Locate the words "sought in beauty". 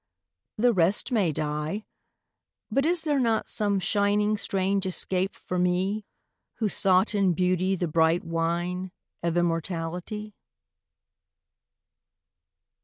6.69-7.75